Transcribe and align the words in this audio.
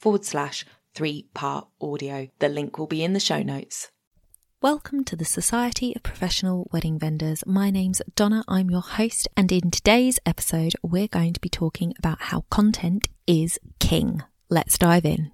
forward 0.00 0.24
slash 0.24 0.64
three 0.94 1.28
part 1.34 1.68
audio. 1.80 2.28
The 2.38 2.48
link 2.48 2.78
will 2.78 2.86
be 2.86 3.04
in 3.04 3.12
the 3.12 3.20
show 3.20 3.42
notes. 3.42 3.90
Welcome 4.62 5.04
to 5.04 5.16
the 5.16 5.24
Society 5.24 5.94
of 5.96 6.02
Professional 6.02 6.68
Wedding 6.70 6.98
Vendors. 6.98 7.42
My 7.46 7.70
name's 7.70 8.02
Donna, 8.14 8.44
I'm 8.46 8.70
your 8.70 8.82
host, 8.82 9.26
and 9.34 9.50
in 9.50 9.70
today's 9.70 10.18
episode, 10.26 10.74
we're 10.82 11.08
going 11.08 11.32
to 11.32 11.40
be 11.40 11.48
talking 11.48 11.94
about 11.98 12.20
how 12.20 12.44
content 12.50 13.08
is 13.26 13.58
king. 13.78 14.22
Let's 14.50 14.76
dive 14.76 15.06
in. 15.06 15.30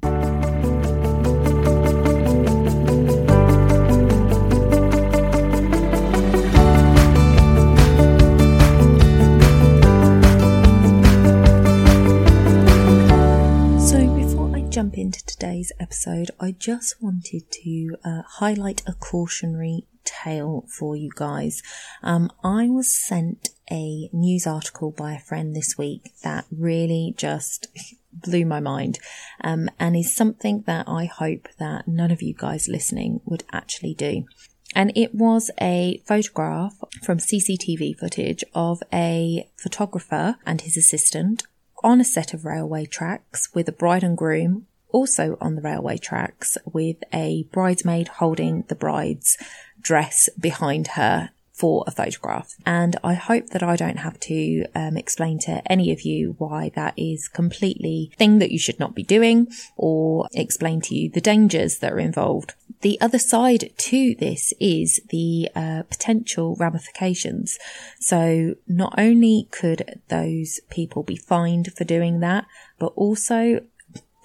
Jump 14.87 14.99
into 14.99 15.27
today's 15.27 15.73
episode, 15.81 16.31
I 16.39 16.53
just 16.53 17.03
wanted 17.03 17.51
to 17.51 17.97
uh, 18.05 18.23
highlight 18.25 18.85
a 18.87 18.93
cautionary 18.93 19.85
tale 20.05 20.65
for 20.69 20.95
you 20.95 21.11
guys. 21.13 21.61
Um, 22.05 22.31
I 22.45 22.69
was 22.69 22.97
sent 22.97 23.49
a 23.69 24.09
news 24.13 24.47
article 24.47 24.93
by 24.93 25.15
a 25.15 25.19
friend 25.19 25.57
this 25.57 25.77
week 25.77 26.13
that 26.23 26.45
really 26.57 27.15
just 27.17 27.67
blew 28.13 28.47
my 28.47 28.61
mind 28.61 29.01
um, 29.41 29.69
and 29.81 29.97
is 29.97 30.15
something 30.15 30.63
that 30.69 30.89
I 30.89 31.07
hope 31.07 31.49
that 31.59 31.89
none 31.89 32.13
of 32.13 32.23
you 32.23 32.33
guys 32.33 32.69
listening 32.69 33.21
would 33.25 33.43
actually 33.53 33.95
do. 33.95 34.25
And 34.73 34.93
it 34.95 35.17
was 35.17 35.51
a 35.61 36.01
photograph 36.07 36.77
from 37.03 37.19
CCTV 37.19 37.99
footage 37.99 38.45
of 38.55 38.85
a 38.93 39.49
photographer 39.57 40.37
and 40.47 40.61
his 40.61 40.77
assistant 40.77 41.43
on 41.83 42.01
a 42.01 42.05
set 42.05 42.33
of 42.33 42.45
railway 42.45 42.87
tracks 42.87 43.53
with 43.53 43.69
a 43.69 43.73
bride 43.73 44.05
and 44.05 44.17
groom 44.17 44.67
also 44.91 45.37
on 45.41 45.55
the 45.57 45.63
railway 45.63 45.99
tracks 45.99 46.57
with 46.65 46.97
a 47.13 47.45
bridesmaid 47.53 48.09
holding 48.09 48.65
the 48.69 48.75
bride's 48.75 49.37
dress 49.81 50.29
behind 50.39 50.89
her 50.89 51.31
for 51.57 51.85
a 51.87 51.91
photograph. 51.91 52.55
And 52.67 52.97
I 53.03 53.15
hope 53.15 53.49
that 53.49 53.63
I 53.63 53.77
don't 53.77 53.97
have 53.97 54.21
to 54.21 54.67
um, 54.75 54.99
explain 54.99 55.39
to 55.41 55.63
any 55.73 55.91
of 55.91 56.03
you 56.03 56.35
why 56.37 56.71
that 56.75 56.93
is 56.99 57.29
completely 57.29 58.13
thing 58.19 58.39
that 58.41 58.51
you 58.51 58.59
should 58.59 58.79
not 58.79 58.95
be 58.95 59.03
doing 59.03 59.49
or 59.75 60.29
explain 60.35 60.83
to 60.83 60.95
you 60.95 61.11
the 61.11 61.21
dangers 61.21 61.79
that 61.79 61.93
are 61.93 61.99
involved. 61.99 62.53
The 62.83 63.01
other 63.01 63.19
side 63.19 63.73
to 63.75 64.15
this 64.17 64.53
is 64.61 65.01
the 65.09 65.49
uh, 65.55 65.85
potential 65.85 66.57
ramifications. 66.57 67.59
So 67.99 68.57
not 68.69 68.95
only 68.99 69.49
could 69.51 70.03
those 70.09 70.61
people 70.69 71.03
be 71.03 71.17
fined 71.17 71.73
for 71.73 71.85
doing 71.85 72.21
that, 72.21 72.45
but 72.79 72.93
also 72.97 73.61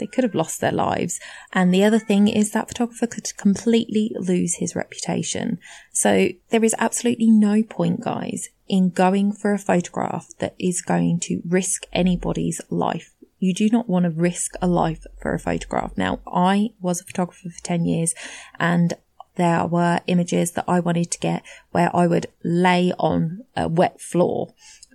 they 0.01 0.07
could 0.07 0.25
have 0.25 0.35
lost 0.35 0.59
their 0.59 0.71
lives. 0.71 1.19
And 1.53 1.73
the 1.73 1.83
other 1.83 1.99
thing 1.99 2.27
is 2.27 2.51
that 2.51 2.67
photographer 2.67 3.07
could 3.07 3.37
completely 3.37 4.13
lose 4.19 4.55
his 4.55 4.75
reputation. 4.75 5.59
So 5.93 6.29
there 6.49 6.65
is 6.65 6.75
absolutely 6.79 7.29
no 7.29 7.63
point, 7.63 8.01
guys, 8.01 8.49
in 8.67 8.89
going 8.89 9.31
for 9.31 9.53
a 9.53 9.59
photograph 9.59 10.27
that 10.39 10.55
is 10.59 10.81
going 10.81 11.19
to 11.21 11.41
risk 11.47 11.85
anybody's 11.93 12.59
life. 12.69 13.13
You 13.39 13.53
do 13.53 13.69
not 13.69 13.87
want 13.87 14.03
to 14.03 14.11
risk 14.11 14.55
a 14.61 14.67
life 14.67 15.05
for 15.21 15.33
a 15.33 15.39
photograph. 15.39 15.97
Now, 15.97 16.19
I 16.27 16.71
was 16.81 16.99
a 16.99 17.05
photographer 17.05 17.49
for 17.49 17.63
10 17.63 17.85
years 17.85 18.13
and 18.59 18.95
there 19.35 19.65
were 19.65 20.01
images 20.07 20.51
that 20.51 20.65
I 20.67 20.79
wanted 20.79 21.11
to 21.11 21.19
get 21.19 21.43
where 21.71 21.95
I 21.95 22.07
would 22.07 22.27
lay 22.43 22.91
on 22.99 23.45
a 23.55 23.67
wet 23.67 24.01
floor 24.01 24.53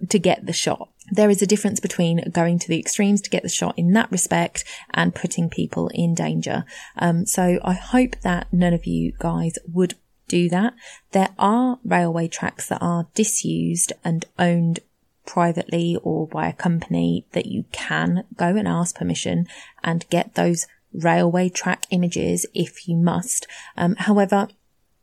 to 0.09 0.19
get 0.19 0.47
the 0.47 0.53
shot 0.53 0.91
there 1.10 1.30
is 1.30 1.42
a 1.42 1.46
difference 1.46 1.80
between 1.80 2.30
going 2.30 2.58
to 2.58 2.68
the 2.68 2.78
extremes 2.78 3.20
to 3.22 3.30
get 3.30 3.42
the 3.42 3.48
shot 3.48 3.74
in 3.78 3.92
that 3.92 4.10
respect 4.10 4.64
and 4.92 5.14
putting 5.14 5.48
people 5.48 5.88
in 5.94 6.14
danger. 6.14 6.64
Um, 6.96 7.26
so 7.26 7.58
I 7.64 7.74
hope 7.74 8.20
that 8.22 8.52
none 8.52 8.72
of 8.72 8.86
you 8.86 9.12
guys 9.18 9.58
would 9.72 9.94
do 10.28 10.48
that. 10.48 10.74
There 11.12 11.28
are 11.38 11.78
railway 11.84 12.28
tracks 12.28 12.68
that 12.68 12.82
are 12.82 13.06
disused 13.14 13.92
and 14.04 14.24
owned 14.38 14.80
privately 15.24 15.98
or 16.02 16.26
by 16.26 16.48
a 16.48 16.52
company 16.52 17.26
that 17.32 17.46
you 17.46 17.64
can 17.72 18.24
go 18.36 18.46
and 18.46 18.68
ask 18.68 18.96
permission 18.96 19.46
and 19.82 20.08
get 20.08 20.34
those 20.34 20.66
railway 20.92 21.48
track 21.48 21.84
images 21.90 22.46
if 22.54 22.88
you 22.88 22.96
must. 22.96 23.46
Um, 23.76 23.96
however, 23.96 24.48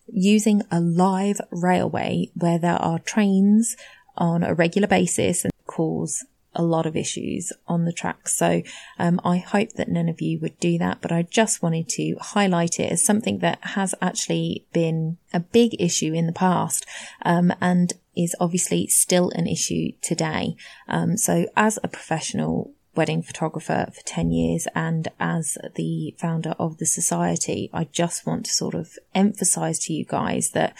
using 0.08 0.62
a 0.72 0.80
live 0.80 1.40
railway 1.52 2.30
where 2.36 2.58
there 2.58 2.82
are 2.82 3.00
trains 3.00 3.76
on 4.18 4.44
a 4.44 4.54
regular 4.54 4.88
basis 4.88 5.46
cause 5.74 6.26
a 6.56 6.62
lot 6.62 6.86
of 6.86 6.96
issues 6.96 7.52
on 7.68 7.86
the 7.86 7.92
track. 7.92 8.28
So 8.28 8.62
um, 9.00 9.20
I 9.24 9.38
hope 9.38 9.74
that 9.74 9.90
none 9.90 10.08
of 10.08 10.22
you 10.22 10.40
would 10.40 10.60
do 10.60 10.78
that, 10.78 11.00
but 11.02 11.12
I 11.12 11.24
just 11.24 11.64
wanted 11.64 11.90
to 11.90 12.16
highlight 12.20 12.80
it 12.80 12.92
as 12.92 13.04
something 13.04 13.40
that 13.40 13.60
has 13.62 13.96
actually 14.02 14.66
been 14.72 15.18
a 15.34 15.40
big 15.40 15.76
issue 15.80 16.14
in 16.14 16.28
the 16.28 16.34
past 16.34 16.86
um, 17.24 17.52
and 17.60 17.94
is 18.16 18.36
obviously 18.40 18.88
still 18.88 19.32
an 19.32 19.48
issue 19.48 19.94
today. 20.02 20.56
Um, 20.88 21.18
so 21.18 21.48
as 21.56 21.80
a 21.84 21.88
professional 21.88 22.72
wedding 22.96 23.24
photographer 23.24 23.90
for 23.92 24.02
10 24.06 24.32
years 24.32 24.68
and 24.76 25.08
as 25.20 25.58
the 25.76 26.14
founder 26.20 26.54
of 26.60 26.78
the 26.78 26.86
society, 26.86 27.72
I 27.74 27.86
just 27.86 28.28
want 28.28 28.46
to 28.46 28.52
sort 28.52 28.76
of 28.76 28.92
emphasize 29.16 29.80
to 29.80 29.94
you 29.94 30.06
guys 30.06 30.52
that 30.52 30.76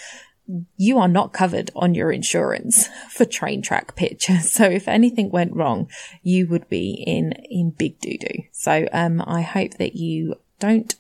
you 0.78 0.98
are 1.00 1.08
not 1.08 1.34
covered 1.34 1.72
on 1.76 1.96
your 1.96 2.12
insurance 2.12 2.88
for 3.10 3.26
train 3.26 3.62
track 3.62 3.96
pictures. 3.96 4.52
So 4.52 4.66
if 4.66 4.88
anything 4.88 5.30
went 5.30 5.56
wrong, 5.56 5.90
you 6.22 6.48
would 6.48 6.68
be 6.70 7.04
in, 7.06 7.34
in 7.50 7.72
big 7.72 8.00
doo 8.00 8.18
doo. 8.18 8.44
So, 8.52 8.88
um, 8.92 9.24
I 9.26 9.42
hope 9.42 9.76
that 9.78 9.96
you 9.96 10.36
don't 10.60 10.96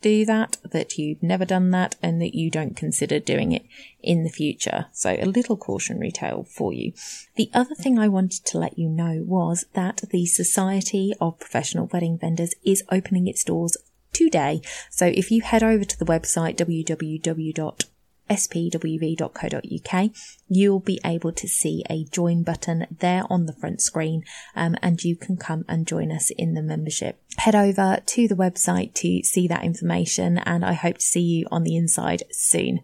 do 0.00 0.24
that, 0.24 0.56
that 0.68 0.98
you've 0.98 1.22
never 1.22 1.44
done 1.44 1.70
that, 1.70 1.94
and 2.02 2.20
that 2.20 2.34
you 2.34 2.50
don't 2.50 2.76
consider 2.76 3.20
doing 3.20 3.52
it 3.52 3.64
in 4.02 4.24
the 4.24 4.30
future. 4.30 4.86
So 4.92 5.16
a 5.18 5.26
little 5.26 5.56
cautionary 5.56 6.10
tale 6.10 6.44
for 6.44 6.72
you. 6.72 6.92
The 7.36 7.50
other 7.54 7.74
thing 7.74 7.98
I 7.98 8.08
wanted 8.08 8.44
to 8.46 8.58
let 8.58 8.78
you 8.78 8.88
know 8.88 9.22
was 9.24 9.64
that 9.74 10.02
the 10.10 10.26
Society 10.26 11.14
of 11.20 11.38
Professional 11.38 11.88
Wedding 11.92 12.18
Vendors 12.18 12.54
is 12.64 12.82
opening 12.90 13.28
its 13.28 13.44
doors 13.44 13.76
today. 14.12 14.60
So 14.90 15.06
if 15.06 15.30
you 15.30 15.40
head 15.42 15.62
over 15.62 15.84
to 15.84 15.98
the 15.98 16.04
website 16.04 16.56
www 16.56 17.84
spwv.co.uk, 18.28 20.10
you'll 20.48 20.80
be 20.80 21.00
able 21.04 21.32
to 21.32 21.48
see 21.48 21.84
a 21.88 22.04
join 22.04 22.42
button 22.42 22.86
there 23.00 23.24
on 23.28 23.46
the 23.46 23.52
front 23.52 23.80
screen 23.80 24.24
um, 24.54 24.76
and 24.82 25.02
you 25.02 25.16
can 25.16 25.36
come 25.36 25.64
and 25.68 25.86
join 25.86 26.10
us 26.10 26.30
in 26.30 26.54
the 26.54 26.62
membership. 26.62 27.18
Head 27.38 27.54
over 27.54 27.98
to 28.04 28.28
the 28.28 28.34
website 28.34 28.94
to 28.94 29.22
see 29.22 29.48
that 29.48 29.64
information 29.64 30.38
and 30.38 30.64
I 30.64 30.74
hope 30.74 30.98
to 30.98 31.04
see 31.04 31.20
you 31.20 31.46
on 31.50 31.64
the 31.64 31.76
inside 31.76 32.22
soon. 32.30 32.80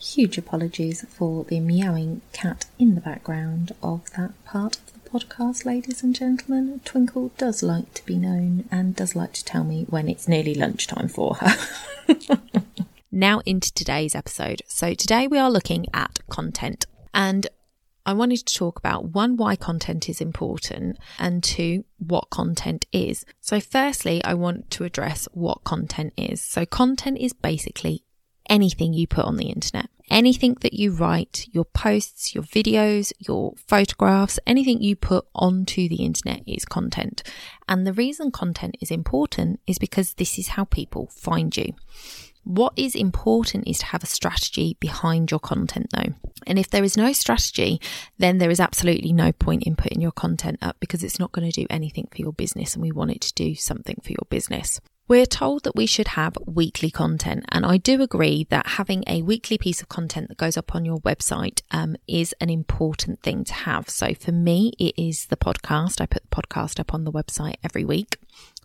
Huge 0.00 0.36
apologies 0.36 1.04
for 1.08 1.44
the 1.44 1.60
meowing 1.60 2.22
cat 2.32 2.66
in 2.78 2.96
the 2.96 3.00
background 3.00 3.72
of 3.82 4.10
that 4.16 4.32
part 4.44 4.76
of 4.76 4.92
the 4.92 5.10
podcast, 5.10 5.64
ladies 5.64 6.02
and 6.02 6.14
gentlemen. 6.14 6.80
Twinkle 6.84 7.30
does 7.38 7.62
like 7.62 7.94
to 7.94 8.04
be 8.04 8.16
known 8.16 8.68
and 8.70 8.96
does 8.96 9.14
like 9.14 9.32
to 9.34 9.44
tell 9.44 9.62
me 9.62 9.86
when 9.88 10.08
it's 10.08 10.26
nearly 10.26 10.54
lunchtime 10.54 11.08
for 11.08 11.36
her. 11.36 11.56
now 13.12 13.40
into 13.44 13.72
today's 13.72 14.14
episode. 14.14 14.62
So, 14.66 14.94
today 14.94 15.28
we 15.28 15.38
are 15.38 15.50
looking 15.50 15.86
at 15.92 16.18
content, 16.28 16.86
and 17.12 17.46
I 18.04 18.14
wanted 18.14 18.38
to 18.46 18.54
talk 18.54 18.78
about 18.78 19.10
one, 19.10 19.36
why 19.36 19.54
content 19.54 20.08
is 20.08 20.20
important, 20.20 20.98
and 21.18 21.44
two, 21.44 21.84
what 21.98 22.30
content 22.30 22.86
is. 22.90 23.24
So, 23.40 23.60
firstly, 23.60 24.24
I 24.24 24.34
want 24.34 24.70
to 24.72 24.84
address 24.84 25.28
what 25.32 25.62
content 25.62 26.14
is. 26.16 26.42
So, 26.42 26.66
content 26.66 27.18
is 27.18 27.32
basically 27.32 28.02
anything 28.48 28.92
you 28.92 29.06
put 29.06 29.24
on 29.24 29.36
the 29.36 29.50
internet. 29.50 29.88
Anything 30.10 30.56
that 30.60 30.74
you 30.74 30.92
write, 30.92 31.46
your 31.52 31.64
posts, 31.64 32.34
your 32.34 32.44
videos, 32.44 33.12
your 33.18 33.54
photographs, 33.56 34.38
anything 34.46 34.82
you 34.82 34.96
put 34.96 35.26
onto 35.34 35.88
the 35.88 36.04
internet 36.04 36.42
is 36.46 36.64
content. 36.64 37.22
And 37.68 37.86
the 37.86 37.92
reason 37.92 38.30
content 38.30 38.76
is 38.80 38.90
important 38.90 39.60
is 39.66 39.78
because 39.78 40.14
this 40.14 40.38
is 40.38 40.48
how 40.48 40.64
people 40.64 41.06
find 41.06 41.56
you. 41.56 41.74
What 42.44 42.72
is 42.76 42.94
important 42.94 43.68
is 43.68 43.78
to 43.78 43.86
have 43.86 44.02
a 44.02 44.06
strategy 44.06 44.76
behind 44.80 45.30
your 45.30 45.40
content 45.40 45.88
though. 45.92 46.14
And 46.46 46.58
if 46.58 46.68
there 46.70 46.82
is 46.82 46.96
no 46.96 47.12
strategy, 47.12 47.80
then 48.18 48.38
there 48.38 48.50
is 48.50 48.58
absolutely 48.58 49.12
no 49.12 49.32
point 49.32 49.62
in 49.62 49.76
putting 49.76 50.00
your 50.00 50.12
content 50.12 50.58
up 50.60 50.76
because 50.80 51.04
it's 51.04 51.20
not 51.20 51.32
going 51.32 51.48
to 51.48 51.60
do 51.60 51.66
anything 51.70 52.08
for 52.10 52.18
your 52.18 52.32
business 52.32 52.74
and 52.74 52.82
we 52.82 52.90
want 52.90 53.12
it 53.12 53.20
to 53.20 53.34
do 53.34 53.54
something 53.54 54.00
for 54.02 54.10
your 54.10 54.26
business. 54.28 54.80
We're 55.08 55.26
told 55.26 55.64
that 55.64 55.76
we 55.76 55.86
should 55.86 56.08
have 56.08 56.38
weekly 56.46 56.90
content, 56.90 57.44
and 57.50 57.66
I 57.66 57.76
do 57.76 58.00
agree 58.00 58.46
that 58.50 58.66
having 58.66 59.02
a 59.06 59.20
weekly 59.22 59.58
piece 59.58 59.82
of 59.82 59.88
content 59.88 60.28
that 60.28 60.38
goes 60.38 60.56
up 60.56 60.74
on 60.74 60.84
your 60.84 61.00
website 61.00 61.60
um, 61.72 61.96
is 62.06 62.34
an 62.40 62.48
important 62.48 63.20
thing 63.20 63.44
to 63.44 63.52
have. 63.52 63.90
So 63.90 64.14
for 64.14 64.32
me, 64.32 64.72
it 64.78 64.94
is 64.96 65.26
the 65.26 65.36
podcast. 65.36 66.00
I 66.00 66.06
put 66.06 66.22
the 66.22 66.34
podcast 66.34 66.78
up 66.78 66.94
on 66.94 67.04
the 67.04 67.12
website 67.12 67.56
every 67.64 67.84
week. 67.84 68.16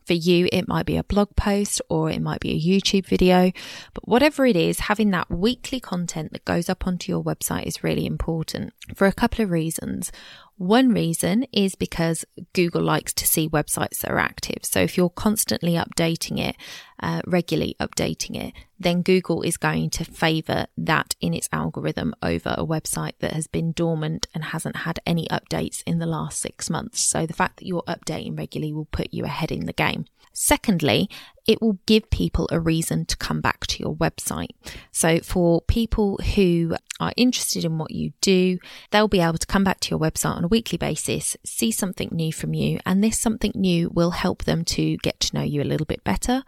For 0.07 0.13
you, 0.13 0.47
it 0.53 0.69
might 0.69 0.85
be 0.85 0.95
a 0.95 1.03
blog 1.03 1.35
post 1.35 1.81
or 1.89 2.09
it 2.09 2.21
might 2.21 2.39
be 2.39 2.51
a 2.51 2.59
YouTube 2.59 3.05
video, 3.07 3.51
but 3.93 4.07
whatever 4.07 4.45
it 4.45 4.55
is, 4.55 4.79
having 4.79 5.11
that 5.11 5.29
weekly 5.29 5.81
content 5.81 6.31
that 6.31 6.45
goes 6.45 6.69
up 6.69 6.87
onto 6.87 7.11
your 7.11 7.21
website 7.21 7.65
is 7.65 7.83
really 7.83 8.05
important 8.05 8.71
for 8.95 9.05
a 9.05 9.11
couple 9.11 9.43
of 9.43 9.51
reasons. 9.51 10.13
One 10.57 10.89
reason 10.89 11.45
is 11.53 11.75
because 11.75 12.25
Google 12.53 12.81
likes 12.81 13.13
to 13.13 13.27
see 13.27 13.47
websites 13.47 13.99
that 13.99 14.09
are 14.09 14.17
active. 14.17 14.63
So 14.63 14.79
if 14.79 14.97
you're 14.97 15.11
constantly 15.11 15.73
updating 15.73 16.39
it, 16.39 16.55
uh, 16.99 17.21
regularly 17.27 17.75
updating 17.79 18.35
it, 18.35 18.53
then 18.79 19.03
Google 19.03 19.43
is 19.43 19.55
going 19.55 19.91
to 19.91 20.03
favor 20.03 20.65
that 20.75 21.15
in 21.21 21.35
its 21.35 21.47
algorithm 21.51 22.15
over 22.23 22.55
a 22.57 22.65
website 22.65 23.13
that 23.19 23.33
has 23.33 23.45
been 23.45 23.71
dormant 23.71 24.27
and 24.33 24.45
hasn't 24.45 24.77
had 24.77 24.99
any 25.05 25.27
updates 25.27 25.83
in 25.85 25.99
the 25.99 26.07
last 26.07 26.39
six 26.39 26.71
months. 26.71 27.03
So 27.03 27.27
the 27.27 27.33
fact 27.33 27.57
that 27.57 27.67
you're 27.67 27.83
updating 27.83 28.35
regularly 28.35 28.73
will 28.73 28.85
put 28.85 29.13
you 29.13 29.25
ahead 29.25 29.51
in 29.51 29.67
the 29.67 29.73
game. 29.73 30.05
Secondly, 30.33 31.07
it 31.47 31.61
will 31.61 31.79
give 31.85 32.09
people 32.09 32.47
a 32.51 32.59
reason 32.59 33.05
to 33.05 33.17
come 33.17 33.39
back 33.39 33.65
to 33.67 33.81
your 33.81 33.95
website. 33.95 34.49
So 34.91 35.19
for 35.19 35.61
people 35.61 36.19
who 36.35 36.75
are 36.99 37.13
interested 37.15 37.63
in 37.63 37.77
what 37.77 37.91
you 37.91 38.11
do, 38.21 38.59
they'll 38.91 39.07
be 39.07 39.21
able 39.21 39.37
to 39.37 39.47
come 39.47 39.63
back 39.63 39.79
to 39.79 39.89
your 39.91 39.99
website 39.99 40.35
on 40.35 40.43
a 40.43 40.49
weekly 40.49 40.77
basis, 40.77 41.37
see 41.45 41.71
something 41.71 42.09
new 42.11 42.33
from 42.33 42.53
you, 42.53 42.79
and 42.85 43.03
this 43.03 43.17
something 43.17 43.53
new 43.55 43.89
will 43.89 44.11
help 44.11 44.43
them 44.43 44.65
to 44.65 44.97
get 44.97 45.19
to 45.21 45.35
know 45.35 45.43
you 45.43 45.61
a 45.61 45.63
little 45.63 45.85
bit 45.85 46.03
better, 46.03 46.43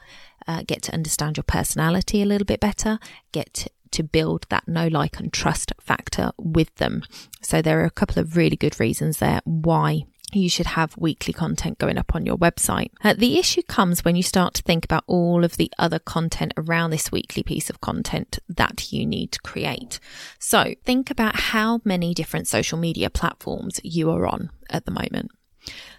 uh, 0.48 0.64
get 0.68 0.82
to 0.84 0.94
understand 0.94 1.38
your 1.38 1.46
personality 1.46 2.22
a 2.22 2.26
little 2.26 2.46
bit 2.46 2.60
better, 2.60 3.00
get 3.32 3.54
to 3.54 3.70
to 3.92 4.04
build 4.04 4.46
that 4.50 4.68
know, 4.68 4.88
like, 4.88 5.20
and 5.20 5.34
trust 5.34 5.74
factor 5.82 6.32
with 6.38 6.74
them. 6.76 7.04
So, 7.42 7.60
there 7.60 7.82
are 7.82 7.86
a 7.86 7.90
couple 7.90 8.22
of 8.22 8.38
really 8.38 8.56
good 8.56 8.80
reasons 8.80 9.18
there 9.18 9.42
why 9.46 10.04
you 10.34 10.50
should 10.50 10.66
have 10.66 10.98
weekly 10.98 11.34
content 11.34 11.78
going 11.78 11.98
up 11.98 12.16
on 12.16 12.26
your 12.26 12.38
website. 12.38 12.92
Uh, 13.04 13.14
the 13.18 13.38
issue 13.38 13.62
comes 13.64 14.06
when 14.06 14.16
you 14.16 14.24
start 14.24 14.54
to 14.56 14.62
think 14.62 14.86
about 14.86 15.04
all 15.08 15.44
of 15.44 15.58
the 15.58 15.72
other 15.78 16.00
content 16.00 16.54
around 16.58 16.92
this 16.92 17.12
weekly 17.12 17.44
piece 17.44 17.70
of 17.70 17.82
content 17.82 18.40
that 18.48 18.92
you 18.92 19.06
need 19.06 19.32
to 19.32 19.42
create. 19.42 20.00
So 20.40 20.76
think 20.86 21.10
about 21.10 21.36
how 21.36 21.82
many 21.84 22.14
different 22.14 22.48
social 22.48 22.78
media 22.78 23.10
platforms 23.10 23.80
you 23.84 24.10
are 24.12 24.28
on 24.28 24.52
at 24.70 24.86
the 24.86 24.92
moment. 24.92 25.32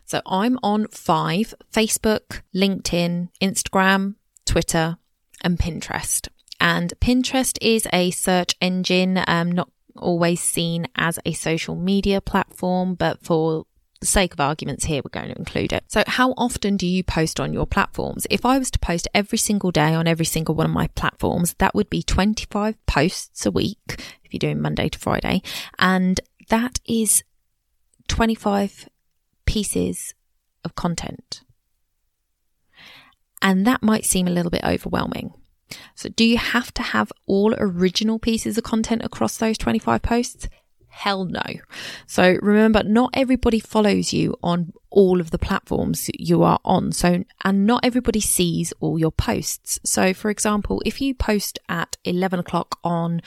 So 0.05 0.21
I'm 0.27 0.59
on 0.63 0.89
five 0.89 1.55
Facebook, 1.73 2.43
LinkedIn, 2.55 3.29
Instagram, 3.41 4.17
Twitter, 4.45 4.97
and 5.43 5.59
Pinterest. 5.59 6.29
And 6.61 6.93
Pinterest 7.01 7.57
is 7.63 7.87
a 7.93 8.11
search 8.11 8.55
engine, 8.61 9.23
um, 9.27 9.53
not 9.53 9.71
always 9.97 10.41
seen 10.41 10.87
as 10.97 11.19
a 11.25 11.33
social 11.33 11.75
media 11.75 12.21
platform, 12.21 12.95
but 12.95 13.23
for 13.23 13.67
the 14.01 14.07
sake 14.07 14.33
of 14.33 14.41
arguments 14.41 14.87
here, 14.87 15.03
we're 15.05 15.11
going 15.11 15.33
to 15.33 15.39
include 15.39 15.73
it. 15.73 15.85
So, 15.89 16.03
how 16.07 16.33
often 16.33 16.77
do 16.77 16.87
you 16.87 17.05
post 17.05 17.39
on 17.39 17.53
your 17.53 17.67
platforms? 17.67 18.27
If 18.31 18.47
I 18.47 18.59
was 18.59 18.71
to 18.73 18.79
post 18.79 19.07
every 19.15 19.39
single 19.39 19.71
day 19.71 19.95
on 19.95 20.07
every 20.07 20.25
single 20.25 20.55
one 20.55 20.67
of 20.67 20.73
my 20.73 20.89
platforms, 20.89 21.55
that 21.59 21.75
would 21.75 21.91
be 21.91 22.03
25 22.03 22.75
posts 22.87 23.45
a 23.45 23.51
week 23.51 23.79
if 24.25 24.33
you're 24.33 24.39
doing 24.39 24.61
Monday 24.61 24.89
to 24.89 24.99
Friday. 24.99 25.43
And 25.79 26.21
that 26.49 26.81
is 26.87 27.23
25 28.09 28.89
pieces 29.45 30.15
of 30.65 30.75
content. 30.75 31.43
And 33.43 33.67
that 33.67 33.83
might 33.83 34.05
seem 34.05 34.27
a 34.27 34.31
little 34.31 34.51
bit 34.51 34.65
overwhelming. 34.65 35.35
So, 35.95 36.09
do 36.09 36.25
you 36.25 36.39
have 36.39 36.73
to 36.75 36.83
have 36.83 37.13
all 37.27 37.55
original 37.59 38.19
pieces 38.19 38.57
of 38.57 38.65
content 38.65 39.03
across 39.05 39.37
those 39.37 39.59
25 39.59 40.01
posts? 40.01 40.49
Hell 40.91 41.25
no. 41.25 41.43
So 42.07 42.37
remember, 42.43 42.83
not 42.83 43.11
everybody 43.15 43.61
follows 43.61 44.13
you 44.13 44.37
on 44.43 44.73
all 44.91 45.21
of 45.21 45.31
the 45.31 45.39
platforms 45.39 46.11
you 46.19 46.43
are 46.43 46.59
on. 46.65 46.93
So, 46.93 47.25
and 47.45 47.67
not 47.67 47.85
everybody 47.85 48.21
sees 48.21 48.73
all 48.81 48.99
your 48.99 49.13
posts. 49.13 49.79
So, 49.85 50.13
for 50.13 50.31
example, 50.31 50.83
if 50.85 51.01
you 51.01 51.15
post 51.15 51.59
at 51.69 51.97
11 52.05 52.41
o'clock 52.41 52.79
on 52.85 53.23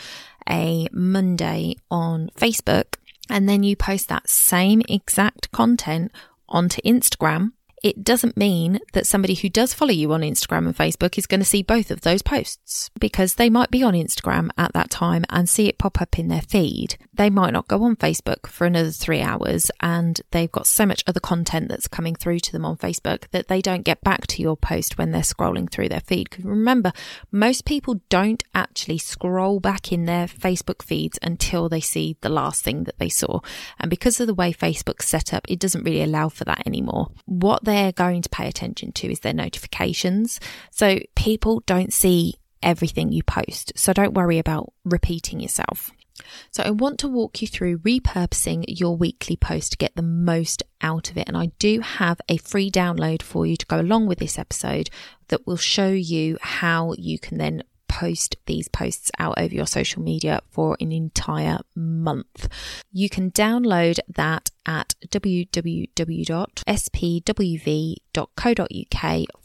a 0.48 0.88
Monday 0.92 1.78
on 1.90 2.30
Facebook, 2.38 2.96
and 3.30 3.48
then 3.48 3.64
you 3.64 3.76
post 3.76 4.10
that 4.10 4.30
same 4.30 4.82
exact 4.90 5.52
content 5.52 6.12
onto 6.50 6.82
Instagram, 6.82 7.54
it 7.84 8.02
doesn't 8.02 8.38
mean 8.38 8.80
that 8.94 9.06
somebody 9.06 9.36
who 9.36 9.50
does 9.50 9.74
follow 9.74 9.92
you 9.92 10.14
on 10.14 10.22
Instagram 10.22 10.66
and 10.66 10.76
Facebook 10.76 11.18
is 11.18 11.28
going 11.28 11.42
to 11.42 11.46
see 11.46 11.62
both 11.62 11.92
of 11.92 12.02
those 12.02 12.22
posts 12.22 12.90
because 12.98 13.36
they 13.36 13.50
might 13.50 13.70
be 13.70 13.84
on 13.84 13.94
Instagram 13.94 14.50
at 14.58 14.72
that 14.72 14.90
time 14.90 15.26
and 15.30 15.50
see 15.50 15.68
it 15.68 15.78
pop 15.78 16.02
up 16.02 16.18
in 16.18 16.30
their 16.30 16.42
feed. 16.42 16.98
They 17.14 17.30
might 17.30 17.52
not 17.52 17.68
go 17.68 17.84
on 17.84 17.98
Facebook 17.98 18.48
for 18.48 18.66
another 18.66 18.92
three 18.92 19.20
hours 19.22 19.70
and 19.82 20.22
they've 20.32 20.52
got 20.52 20.66
so 20.66 20.86
much 20.86 21.04
other 21.06 21.20
content 21.20 21.68
that's 21.68 21.90
coming 21.90 22.16
through 22.16 22.40
to 22.40 22.52
them 22.54 22.66
on 22.66 22.78
Facebook 22.78 23.28
that 23.32 23.50
they 23.50 23.62
don't 23.62 23.84
get 23.84 24.02
back 24.02 24.28
to 24.28 24.42
your 24.42 24.56
post 24.56 24.98
when 24.98 25.12
they're 25.12 25.22
scrolling 25.22 25.70
through 25.70 25.90
their 25.90 26.00
feed. 26.00 26.30
Because 26.30 26.46
remember, 26.46 26.94
most 27.32 27.66
people 27.66 28.00
don't 28.08 28.44
actually 28.56 28.98
scroll 28.98 29.60
back 29.60 29.92
in 29.92 30.06
their 30.06 30.28
Facebook 30.28 30.82
feeds 30.82 31.20
until 31.22 31.68
they 31.68 31.82
see 31.82 32.16
the 32.22 32.30
last 32.30 32.64
thing 32.64 32.86
that 32.86 32.98
they 32.98 33.10
saw. 33.10 33.42
And 33.78 33.90
because 33.90 34.22
of 34.22 34.28
the 34.28 34.34
way 34.34 34.54
Facebook's 34.54 35.08
set 35.08 35.34
up, 35.34 35.46
it 35.50 35.60
doesn't 35.60 35.84
really 35.84 36.02
allow 36.02 36.30
for 36.30 36.46
that 36.46 36.66
anymore. 36.66 37.10
What 37.26 37.66
they're 37.74 37.92
going 37.92 38.22
to 38.22 38.30
pay 38.30 38.48
attention 38.48 38.92
to 38.94 39.12
is 39.12 39.22
their 39.22 39.34
notifications. 39.34 40.40
So 40.72 41.00
people 41.16 41.64
don't 41.66 41.92
see 41.92 42.36
everything 42.62 43.12
you 43.12 43.24
post. 43.24 43.74
So 43.76 43.92
don't 43.92 44.14
worry 44.14 44.40
about 44.40 44.72
repeating 44.86 45.40
yourself. 45.40 45.92
So 46.52 46.64
I 46.64 46.70
want 46.70 47.00
to 47.00 47.08
walk 47.08 47.42
you 47.42 47.48
through 47.48 47.80
repurposing 47.80 48.66
your 48.68 48.96
weekly 48.96 49.36
post 49.36 49.72
to 49.72 49.78
get 49.78 49.96
the 49.96 50.04
most 50.04 50.62
out 50.82 51.10
of 51.10 51.18
it. 51.18 51.28
And 51.28 51.36
I 51.36 51.48
do 51.58 51.80
have 51.82 52.22
a 52.30 52.38
free 52.38 52.70
download 52.70 53.22
for 53.24 53.46
you 53.46 53.58
to 53.58 53.66
go 53.66 53.80
along 53.80 54.06
with 54.06 54.20
this 54.20 54.38
episode 54.38 54.90
that 55.30 55.48
will 55.48 55.58
show 55.58 55.90
you 55.90 56.38
how 56.42 56.94
you 56.98 57.18
can 57.18 57.40
then 57.40 57.64
post 57.88 58.36
these 58.48 58.68
posts 58.68 59.12
out 59.20 59.36
over 59.38 59.54
your 59.54 59.68
social 59.68 60.02
media 60.02 60.42
for 60.50 60.76
an 60.80 60.92
entire 60.92 61.60
month. 61.76 62.48
You 62.92 63.10
can 63.10 63.32
download 63.32 64.00
that 64.16 64.50
at 64.66 64.96
www.spwv.co.uk 65.08 65.86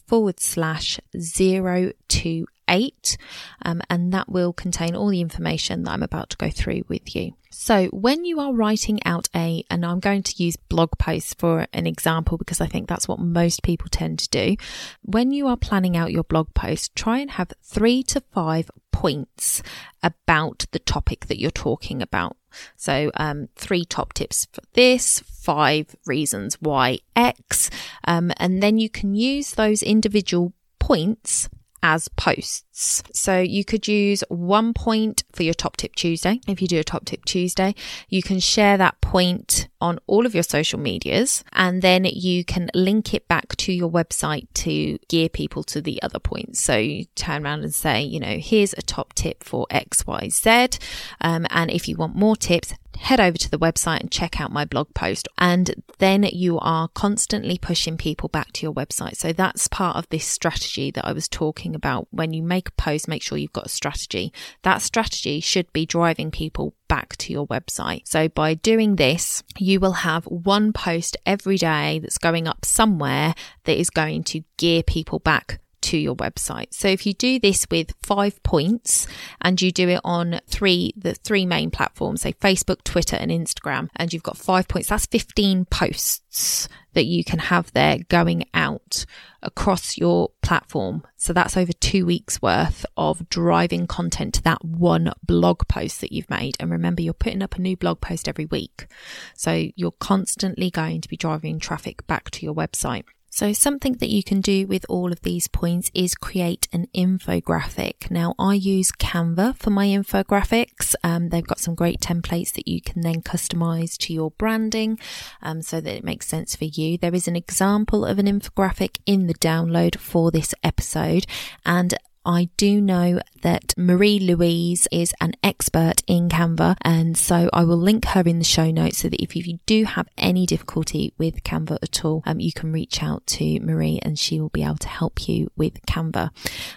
forward 0.06 0.40
slash 0.40 1.00
zero 1.18 1.92
two 2.08 2.46
eight, 2.68 3.16
um, 3.62 3.80
and 3.88 4.12
that 4.12 4.28
will 4.28 4.52
contain 4.52 4.94
all 4.94 5.08
the 5.08 5.20
information 5.20 5.84
that 5.84 5.90
I'm 5.92 6.02
about 6.02 6.30
to 6.30 6.36
go 6.36 6.50
through 6.50 6.82
with 6.88 7.16
you. 7.16 7.32
So 7.50 7.86
when 7.86 8.24
you 8.24 8.40
are 8.40 8.52
writing 8.52 9.00
out 9.04 9.28
a, 9.34 9.64
and 9.70 9.84
I'm 9.84 10.00
going 10.00 10.22
to 10.22 10.42
use 10.42 10.56
blog 10.56 10.90
posts 10.98 11.34
for 11.34 11.66
an 11.72 11.86
example 11.86 12.36
because 12.36 12.60
I 12.60 12.66
think 12.66 12.88
that's 12.88 13.08
what 13.08 13.18
most 13.18 13.62
people 13.62 13.88
tend 13.90 14.18
to 14.20 14.28
do. 14.28 14.56
When 15.02 15.32
you 15.32 15.46
are 15.48 15.56
planning 15.56 15.96
out 15.96 16.12
your 16.12 16.24
blog 16.24 16.52
post, 16.54 16.94
try 16.94 17.20
and 17.20 17.30
have 17.32 17.52
three 17.62 18.02
to 18.04 18.20
five 18.32 18.70
points 18.92 19.62
about 20.02 20.66
the 20.72 20.78
topic 20.78 21.26
that 21.26 21.40
you're 21.40 21.50
talking 21.50 22.02
about. 22.02 22.36
So, 22.76 23.10
um, 23.16 23.48
three 23.56 23.84
top 23.84 24.12
tips 24.14 24.46
for 24.52 24.62
this, 24.74 25.20
five 25.20 25.96
reasons 26.06 26.56
why 26.60 26.98
X, 27.16 27.70
um, 28.06 28.32
and 28.36 28.62
then 28.62 28.78
you 28.78 28.90
can 28.90 29.14
use 29.14 29.52
those 29.52 29.82
individual 29.82 30.52
points 30.78 31.48
as 31.82 32.08
posts. 32.08 32.67
So 32.78 33.40
you 33.40 33.64
could 33.64 33.88
use 33.88 34.22
one 34.28 34.72
point 34.72 35.24
for 35.32 35.42
your 35.42 35.54
top 35.54 35.76
tip 35.76 35.96
Tuesday. 35.96 36.40
If 36.46 36.62
you 36.62 36.68
do 36.68 36.78
a 36.78 36.84
top 36.84 37.04
tip 37.04 37.24
Tuesday, 37.24 37.74
you 38.08 38.22
can 38.22 38.38
share 38.38 38.76
that 38.78 39.00
point 39.00 39.68
on 39.80 39.98
all 40.06 40.26
of 40.26 40.34
your 40.34 40.42
social 40.42 40.78
medias 40.78 41.44
and 41.52 41.82
then 41.82 42.04
you 42.04 42.44
can 42.44 42.70
link 42.74 43.14
it 43.14 43.26
back 43.26 43.56
to 43.56 43.72
your 43.72 43.90
website 43.90 44.46
to 44.54 44.98
gear 45.08 45.28
people 45.28 45.64
to 45.64 45.80
the 45.80 46.00
other 46.02 46.18
points. 46.20 46.60
So 46.60 46.76
you 46.76 47.06
turn 47.16 47.44
around 47.44 47.64
and 47.64 47.74
say, 47.74 48.02
you 48.02 48.20
know, 48.20 48.38
here's 48.38 48.72
a 48.74 48.82
top 48.82 49.14
tip 49.14 49.42
for 49.42 49.66
X, 49.70 50.06
Y, 50.06 50.28
Z. 50.28 50.78
Um, 51.20 51.46
and 51.50 51.70
if 51.70 51.88
you 51.88 51.96
want 51.96 52.14
more 52.14 52.36
tips, 52.36 52.74
head 52.98 53.20
over 53.20 53.38
to 53.38 53.50
the 53.50 53.58
website 53.58 54.00
and 54.00 54.10
check 54.10 54.40
out 54.40 54.52
my 54.52 54.64
blog 54.64 54.92
post. 54.94 55.28
And 55.38 55.82
then 55.98 56.24
you 56.24 56.58
are 56.58 56.88
constantly 56.88 57.58
pushing 57.58 57.96
people 57.96 58.28
back 58.28 58.52
to 58.54 58.66
your 58.66 58.74
website. 58.74 59.16
So 59.16 59.32
that's 59.32 59.68
part 59.68 59.96
of 59.96 60.08
this 60.08 60.26
strategy 60.26 60.90
that 60.90 61.04
I 61.04 61.12
was 61.12 61.28
talking 61.28 61.74
about. 61.74 62.08
When 62.10 62.32
you 62.32 62.42
make 62.42 62.67
a 62.68 62.72
post, 62.72 63.08
make 63.08 63.22
sure 63.22 63.38
you've 63.38 63.52
got 63.52 63.66
a 63.66 63.70
strategy. 63.70 64.32
That 64.62 64.82
strategy 64.82 65.40
should 65.40 65.72
be 65.72 65.86
driving 65.86 66.30
people 66.30 66.74
back 66.88 67.16
to 67.18 67.32
your 67.32 67.46
website. 67.46 68.06
So 68.06 68.28
by 68.28 68.54
doing 68.54 68.96
this, 68.96 69.42
you 69.58 69.80
will 69.80 69.92
have 69.92 70.24
one 70.24 70.72
post 70.72 71.16
every 71.26 71.56
day 71.56 71.98
that's 71.98 72.18
going 72.18 72.46
up 72.46 72.64
somewhere 72.64 73.34
that 73.64 73.78
is 73.78 73.90
going 73.90 74.24
to 74.24 74.42
gear 74.56 74.82
people 74.82 75.18
back 75.18 75.60
to 75.82 75.98
your 75.98 76.16
website. 76.16 76.72
So 76.72 76.88
if 76.88 77.06
you 77.06 77.14
do 77.14 77.38
this 77.38 77.66
with 77.70 77.94
five 78.02 78.42
points 78.42 79.06
and 79.40 79.60
you 79.60 79.72
do 79.72 79.88
it 79.88 80.00
on 80.04 80.40
three, 80.46 80.92
the 80.96 81.14
three 81.14 81.46
main 81.46 81.70
platforms, 81.70 82.22
say 82.22 82.32
Facebook, 82.34 82.84
Twitter 82.84 83.16
and 83.16 83.30
Instagram, 83.30 83.88
and 83.96 84.12
you've 84.12 84.22
got 84.22 84.36
five 84.36 84.68
points, 84.68 84.88
that's 84.88 85.06
15 85.06 85.66
posts 85.66 86.68
that 86.94 87.06
you 87.06 87.22
can 87.22 87.38
have 87.38 87.72
there 87.74 87.98
going 88.08 88.44
out 88.54 89.04
across 89.42 89.96
your 89.96 90.30
platform. 90.42 91.04
So 91.16 91.32
that's 91.32 91.56
over 91.56 91.72
two 91.72 92.04
weeks 92.04 92.42
worth 92.42 92.84
of 92.96 93.28
driving 93.28 93.86
content 93.86 94.34
to 94.34 94.42
that 94.42 94.64
one 94.64 95.12
blog 95.22 95.68
post 95.68 96.00
that 96.00 96.12
you've 96.12 96.30
made. 96.30 96.56
And 96.58 96.70
remember, 96.70 97.02
you're 97.02 97.12
putting 97.12 97.42
up 97.42 97.54
a 97.54 97.60
new 97.60 97.76
blog 97.76 98.00
post 98.00 98.28
every 98.28 98.46
week. 98.46 98.86
So 99.34 99.68
you're 99.76 99.92
constantly 99.92 100.70
going 100.70 101.00
to 101.02 101.08
be 101.08 101.16
driving 101.16 101.60
traffic 101.60 102.06
back 102.06 102.30
to 102.32 102.44
your 102.44 102.54
website. 102.54 103.04
So 103.30 103.52
something 103.52 103.94
that 103.94 104.08
you 104.08 104.22
can 104.22 104.40
do 104.40 104.66
with 104.66 104.84
all 104.88 105.12
of 105.12 105.20
these 105.22 105.48
points 105.48 105.90
is 105.94 106.14
create 106.14 106.66
an 106.72 106.86
infographic. 106.94 108.10
Now 108.10 108.34
I 108.38 108.54
use 108.54 108.90
Canva 108.90 109.56
for 109.56 109.70
my 109.70 109.86
infographics. 109.86 110.94
Um, 111.04 111.28
they've 111.28 111.46
got 111.46 111.60
some 111.60 111.74
great 111.74 112.00
templates 112.00 112.52
that 112.54 112.66
you 112.66 112.80
can 112.80 113.02
then 113.02 113.22
customize 113.22 113.96
to 113.98 114.12
your 114.12 114.30
branding 114.32 114.98
um, 115.42 115.62
so 115.62 115.80
that 115.80 115.94
it 115.94 116.04
makes 116.04 116.26
sense 116.26 116.56
for 116.56 116.64
you. 116.64 116.98
There 116.98 117.14
is 117.14 117.28
an 117.28 117.36
example 117.36 118.04
of 118.04 118.18
an 118.18 118.26
infographic 118.26 118.98
in 119.06 119.26
the 119.26 119.34
download 119.34 119.98
for 119.98 120.30
this 120.30 120.54
episode 120.62 121.26
and 121.64 121.94
I 122.28 122.50
do 122.58 122.82
know 122.82 123.20
that 123.40 123.72
Marie 123.78 124.18
Louise 124.18 124.86
is 124.92 125.14
an 125.18 125.32
expert 125.42 126.02
in 126.06 126.28
Canva, 126.28 126.76
and 126.82 127.16
so 127.16 127.48
I 127.54 127.64
will 127.64 127.78
link 127.78 128.04
her 128.04 128.20
in 128.20 128.38
the 128.38 128.44
show 128.44 128.70
notes 128.70 128.98
so 128.98 129.08
that 129.08 129.22
if 129.22 129.34
you 129.34 129.58
do 129.64 129.84
have 129.84 130.08
any 130.18 130.44
difficulty 130.44 131.14
with 131.16 131.42
Canva 131.42 131.78
at 131.82 132.04
all, 132.04 132.22
um, 132.26 132.38
you 132.38 132.52
can 132.52 132.70
reach 132.70 133.02
out 133.02 133.26
to 133.28 133.58
Marie 133.60 133.98
and 134.02 134.18
she 134.18 134.38
will 134.38 134.50
be 134.50 134.62
able 134.62 134.76
to 134.76 134.88
help 134.88 135.26
you 135.26 135.50
with 135.56 135.80
Canva. 135.86 136.28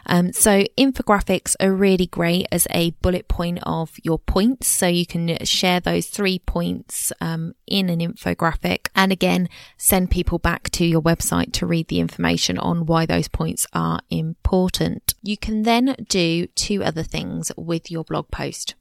Um, 0.05 0.31
so 0.31 0.63
infographics 0.77 1.57
are 1.59 1.73
really 1.73 2.07
great 2.07 2.47
as 2.49 2.65
a 2.69 2.91
bullet 3.01 3.27
point 3.27 3.59
of 3.63 3.91
your 4.03 4.19
points, 4.19 4.69
so 4.69 4.87
you 4.87 5.05
can 5.05 5.37
share 5.43 5.81
those 5.81 6.07
three 6.07 6.39
points 6.39 7.11
um, 7.19 7.55
in 7.71 7.89
an 7.89 7.99
infographic, 7.99 8.87
and 8.95 9.11
again 9.11 9.47
send 9.77 10.11
people 10.11 10.39
back 10.39 10.69
to 10.71 10.85
your 10.85 11.01
website 11.01 11.53
to 11.53 11.65
read 11.65 11.87
the 11.87 11.99
information 11.99 12.57
on 12.57 12.85
why 12.85 13.05
those 13.05 13.27
points 13.27 13.65
are 13.73 14.01
important. 14.09 15.13
You 15.23 15.37
can 15.37 15.63
then 15.63 15.95
do 16.09 16.47
two 16.47 16.83
other 16.83 17.03
things 17.03 17.51
with 17.55 17.89
your 17.89 18.03
blog 18.03 18.29
post. 18.29 18.75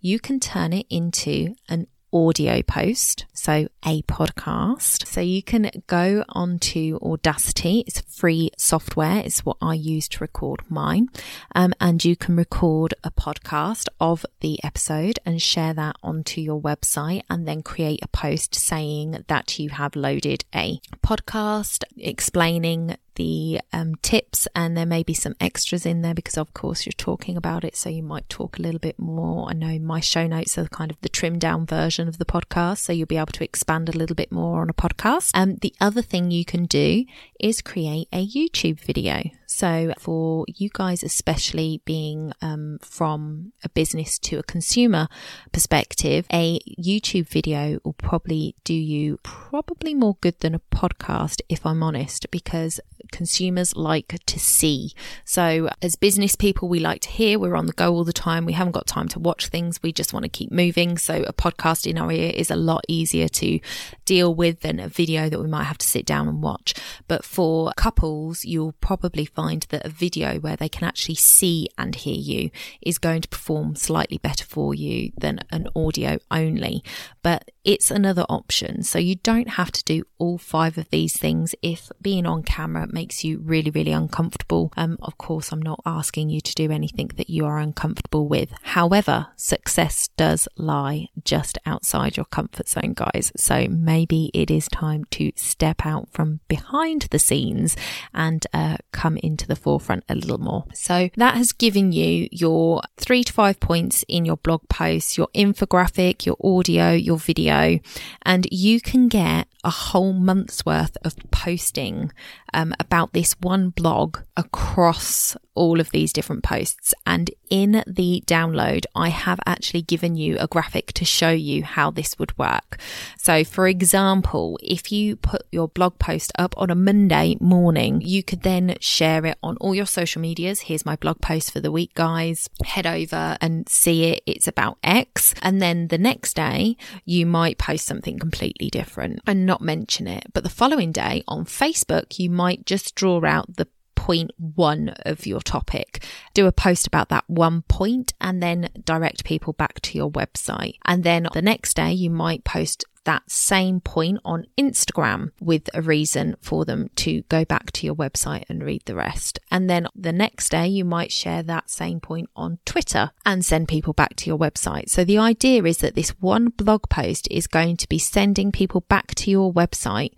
You 0.00 0.18
can 0.18 0.40
turn 0.40 0.72
it 0.72 0.86
into 0.88 1.54
an 1.68 1.86
audio 2.12 2.62
post, 2.62 3.26
so 3.32 3.68
a 3.84 4.02
podcast. 4.02 5.06
So 5.06 5.20
you 5.20 5.42
can 5.42 5.70
go 5.86 6.24
onto 6.28 6.98
Audacity. 7.02 7.84
It's 7.86 8.00
free 8.00 8.50
software. 8.56 9.22
It's 9.24 9.44
what 9.44 9.56
I 9.60 9.74
use 9.74 10.08
to 10.08 10.18
record 10.20 10.62
mine. 10.68 11.08
Um, 11.54 11.74
and 11.80 12.04
you 12.04 12.16
can 12.16 12.36
record 12.36 12.94
a 13.02 13.10
podcast 13.10 13.88
of 14.00 14.24
the 14.40 14.62
episode 14.62 15.18
and 15.24 15.40
share 15.40 15.74
that 15.74 15.96
onto 16.02 16.40
your 16.40 16.60
website 16.60 17.22
and 17.30 17.46
then 17.46 17.62
create 17.62 18.00
a 18.02 18.08
post 18.08 18.54
saying 18.54 19.24
that 19.28 19.58
you 19.58 19.70
have 19.70 19.96
loaded 19.96 20.44
a 20.54 20.80
podcast 21.04 21.84
explaining 21.96 22.96
the 23.20 23.60
um, 23.74 23.96
tips, 23.96 24.48
and 24.56 24.74
there 24.74 24.86
may 24.86 25.02
be 25.02 25.12
some 25.12 25.34
extras 25.40 25.84
in 25.84 26.00
there 26.00 26.14
because, 26.14 26.38
of 26.38 26.54
course, 26.54 26.86
you're 26.86 26.92
talking 26.96 27.36
about 27.36 27.64
it. 27.64 27.76
So 27.76 27.90
you 27.90 28.02
might 28.02 28.26
talk 28.30 28.58
a 28.58 28.62
little 28.62 28.78
bit 28.78 28.98
more. 28.98 29.46
I 29.50 29.52
know 29.52 29.78
my 29.78 30.00
show 30.00 30.26
notes 30.26 30.56
are 30.56 30.66
kind 30.68 30.90
of 30.90 30.98
the 31.02 31.10
trimmed 31.10 31.42
down 31.42 31.66
version 31.66 32.08
of 32.08 32.16
the 32.16 32.24
podcast, 32.24 32.78
so 32.78 32.94
you'll 32.94 33.06
be 33.06 33.18
able 33.18 33.26
to 33.26 33.44
expand 33.44 33.69
a 33.70 33.92
little 33.92 34.16
bit 34.16 34.32
more 34.32 34.62
on 34.62 34.68
a 34.68 34.74
podcast. 34.74 35.30
Um, 35.32 35.56
the 35.56 35.72
other 35.80 36.02
thing 36.02 36.30
you 36.30 36.44
can 36.44 36.64
do 36.64 37.04
is 37.38 37.62
create 37.62 38.08
a 38.12 38.26
YouTube 38.26 38.80
video. 38.80 39.30
So 39.46 39.92
for 39.98 40.44
you 40.48 40.70
guys, 40.72 41.02
especially 41.04 41.80
being 41.84 42.32
um, 42.42 42.78
from 42.82 43.52
a 43.62 43.68
business 43.68 44.18
to 44.20 44.38
a 44.38 44.42
consumer 44.42 45.06
perspective, 45.52 46.26
a 46.32 46.58
YouTube 46.80 47.28
video 47.28 47.78
will 47.84 47.92
probably 47.92 48.56
do 48.64 48.74
you 48.74 49.18
probably 49.22 49.94
more 49.94 50.16
good 50.20 50.40
than 50.40 50.54
a 50.54 50.60
podcast, 50.74 51.40
if 51.48 51.64
I'm 51.64 51.82
honest, 51.82 52.30
because 52.30 52.80
consumers 53.10 53.76
like 53.76 54.18
to 54.26 54.38
see. 54.38 54.92
So 55.24 55.70
as 55.82 55.96
business 55.96 56.36
people, 56.36 56.68
we 56.68 56.80
like 56.80 57.00
to 57.02 57.10
hear. 57.10 57.38
We're 57.38 57.56
on 57.56 57.66
the 57.66 57.72
go 57.72 57.92
all 57.92 58.04
the 58.04 58.12
time. 58.12 58.44
We 58.44 58.52
haven't 58.52 58.72
got 58.72 58.86
time 58.86 59.08
to 59.08 59.18
watch 59.18 59.48
things. 59.48 59.82
We 59.82 59.92
just 59.92 60.12
want 60.12 60.24
to 60.24 60.28
keep 60.28 60.50
moving. 60.50 60.98
So 60.98 61.22
a 61.26 61.32
podcast 61.32 61.86
in 61.86 61.98
our 61.98 62.12
ear 62.12 62.32
is 62.34 62.50
a 62.50 62.56
lot 62.56 62.84
easier 62.88 63.28
to 63.28 63.60
deal 64.04 64.34
with 64.34 64.60
than 64.60 64.80
a 64.80 64.88
video 64.88 65.28
that 65.28 65.40
we 65.40 65.48
might 65.48 65.64
have 65.64 65.78
to 65.78 65.86
sit 65.86 66.06
down 66.06 66.28
and 66.28 66.42
watch. 66.42 66.74
But 67.08 67.24
for 67.24 67.72
couples, 67.76 68.44
you'll 68.44 68.72
probably 68.80 69.24
find 69.24 69.66
that 69.70 69.84
a 69.84 69.88
video 69.88 70.38
where 70.38 70.56
they 70.56 70.68
can 70.68 70.86
actually 70.86 71.14
see 71.16 71.68
and 71.78 71.94
hear 71.94 72.14
you 72.14 72.50
is 72.80 72.98
going 72.98 73.22
to 73.22 73.28
perform 73.28 73.76
slightly 73.76 74.18
better 74.18 74.44
for 74.44 74.74
you 74.74 75.12
than 75.16 75.40
an 75.50 75.68
audio 75.74 76.18
only. 76.30 76.82
But 77.22 77.50
it's 77.64 77.90
another 77.90 78.24
option. 78.28 78.82
So 78.82 78.98
you 78.98 79.16
don't 79.16 79.50
have 79.50 79.70
to 79.72 79.84
do 79.84 80.04
all 80.18 80.38
five 80.38 80.78
of 80.78 80.88
these 80.90 81.16
things 81.16 81.54
if 81.62 81.90
being 82.00 82.26
on 82.26 82.42
camera 82.42 82.86
makes 82.90 83.22
you 83.24 83.40
really, 83.40 83.70
really 83.70 83.92
uncomfortable. 83.92 84.72
Um, 84.76 84.96
of 85.02 85.18
course, 85.18 85.52
I'm 85.52 85.60
not 85.60 85.80
asking 85.84 86.30
you 86.30 86.40
to 86.40 86.54
do 86.54 86.70
anything 86.70 87.10
that 87.16 87.28
you 87.28 87.44
are 87.44 87.58
uncomfortable 87.58 88.26
with. 88.28 88.50
However, 88.62 89.28
success 89.36 90.08
does 90.16 90.48
lie 90.56 91.08
just 91.22 91.58
outside 91.66 92.16
your 92.16 92.26
comfort 92.26 92.68
zone, 92.68 92.94
guys. 92.94 93.32
So 93.36 93.66
maybe 93.68 94.30
it 94.32 94.50
is 94.50 94.66
time 94.68 95.04
to 95.12 95.32
step 95.36 95.84
out 95.84 96.08
from 96.10 96.40
behind 96.48 97.08
the 97.10 97.18
scenes 97.18 97.76
and 98.14 98.46
uh, 98.52 98.78
come 98.92 99.16
into 99.18 99.46
the 99.46 99.56
forefront 99.56 100.04
a 100.08 100.14
little 100.14 100.38
more. 100.38 100.64
So 100.74 101.10
that 101.16 101.36
has 101.36 101.52
given 101.52 101.92
you 101.92 102.28
your 102.32 102.82
three 102.96 103.24
to 103.24 103.32
five 103.32 103.60
points 103.60 104.04
in 104.08 104.24
your 104.24 104.38
blog 104.38 104.68
post, 104.68 105.18
your 105.18 105.28
infographic, 105.34 106.24
your 106.24 106.36
audio, 106.42 106.92
your 106.92 107.09
video 107.16 107.40
video 107.40 107.80
and 108.22 108.46
you 108.50 108.80
can 108.80 109.08
get 109.08 109.48
a 109.62 109.70
whole 109.70 110.12
month's 110.12 110.64
worth 110.64 110.96
of 111.04 111.14
posting 111.30 112.12
um, 112.54 112.74
about 112.80 113.12
this 113.12 113.34
one 113.40 113.70
blog 113.70 114.18
across 114.36 115.36
all 115.54 115.80
of 115.80 115.90
these 115.90 116.12
different 116.12 116.42
posts. 116.42 116.94
And 117.06 117.30
in 117.50 117.84
the 117.86 118.22
download, 118.26 118.84
I 118.94 119.08
have 119.10 119.40
actually 119.44 119.82
given 119.82 120.16
you 120.16 120.38
a 120.38 120.46
graphic 120.46 120.92
to 120.94 121.04
show 121.04 121.30
you 121.30 121.62
how 121.64 121.90
this 121.90 122.18
would 122.18 122.36
work. 122.38 122.78
So, 123.18 123.44
for 123.44 123.68
example, 123.68 124.58
if 124.62 124.90
you 124.90 125.16
put 125.16 125.42
your 125.52 125.68
blog 125.68 125.98
post 125.98 126.32
up 126.38 126.54
on 126.56 126.70
a 126.70 126.74
Monday 126.74 127.36
morning, 127.40 128.00
you 128.00 128.22
could 128.22 128.42
then 128.42 128.76
share 128.80 129.26
it 129.26 129.36
on 129.42 129.56
all 129.58 129.74
your 129.74 129.86
social 129.86 130.22
medias. 130.22 130.62
Here's 130.62 130.86
my 130.86 130.96
blog 130.96 131.20
post 131.20 131.52
for 131.52 131.60
the 131.60 131.72
week, 131.72 131.92
guys. 131.94 132.48
Head 132.64 132.86
over 132.86 133.36
and 133.40 133.68
see 133.68 134.04
it. 134.04 134.22
It's 134.26 134.48
about 134.48 134.78
X. 134.82 135.34
And 135.42 135.60
then 135.60 135.88
the 135.88 135.98
next 135.98 136.34
day, 136.34 136.76
you 137.04 137.26
might 137.26 137.58
post 137.58 137.86
something 137.86 138.18
completely 138.18 138.70
different 138.70 139.20
and 139.26 139.46
not 139.46 139.60
mention 139.60 140.06
it. 140.06 140.24
But 140.32 140.42
the 140.42 140.50
following 140.50 140.92
day 140.92 141.22
on 141.26 141.44
Facebook, 141.44 142.18
you 142.18 142.30
might 142.30 142.66
just 142.66 142.94
draw 142.94 143.24
out 143.24 143.56
the 143.56 143.68
point 144.00 144.30
one 144.38 144.88
of 145.04 145.26
your 145.26 145.40
topic. 145.40 146.04
Do 146.32 146.46
a 146.46 146.52
post 146.52 146.86
about 146.86 147.10
that 147.10 147.24
one 147.28 147.62
point 147.62 148.14
and 148.20 148.42
then 148.42 148.70
direct 148.84 149.24
people 149.24 149.52
back 149.52 149.80
to 149.82 149.98
your 149.98 150.10
website. 150.10 150.78
And 150.86 151.04
then 151.04 151.28
the 151.34 151.42
next 151.42 151.74
day, 151.74 151.92
you 151.92 152.08
might 152.08 152.42
post 152.42 152.84
that 153.04 153.30
same 153.30 153.80
point 153.80 154.18
on 154.24 154.46
Instagram 154.58 155.30
with 155.40 155.68
a 155.74 155.82
reason 155.82 156.36
for 156.40 156.64
them 156.64 156.88
to 156.96 157.22
go 157.22 157.44
back 157.44 157.72
to 157.72 157.86
your 157.86 157.94
website 157.94 158.44
and 158.48 158.62
read 158.62 158.82
the 158.84 158.94
rest. 158.94 159.38
And 159.50 159.68
then 159.70 159.86
the 159.94 160.12
next 160.12 160.50
day, 160.50 160.66
you 160.66 160.84
might 160.84 161.12
share 161.12 161.42
that 161.42 161.70
same 161.70 162.00
point 162.00 162.28
on 162.36 162.58
Twitter 162.64 163.10
and 163.24 163.44
send 163.44 163.68
people 163.68 163.92
back 163.92 164.16
to 164.16 164.26
your 164.26 164.38
website. 164.38 164.90
So 164.90 165.04
the 165.04 165.18
idea 165.18 165.62
is 165.64 165.78
that 165.78 165.94
this 165.94 166.10
one 166.20 166.48
blog 166.48 166.88
post 166.88 167.26
is 167.30 167.46
going 167.46 167.76
to 167.78 167.88
be 167.88 167.98
sending 167.98 168.52
people 168.52 168.82
back 168.82 169.14
to 169.16 169.30
your 169.30 169.52
website 169.52 170.12